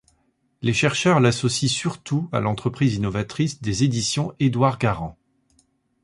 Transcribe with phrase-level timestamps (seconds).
[0.63, 5.15] Les chercheurs l'associent surtout à l'entreprise innovatrice des Éditions Édouard Garand.